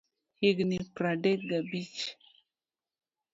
[0.39, 1.99] Higni pradek ga abich.